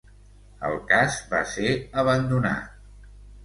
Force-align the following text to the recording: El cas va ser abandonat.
El 0.69 0.77
cas 0.93 1.19
va 1.35 1.43
ser 1.51 1.77
abandonat. 2.05 3.17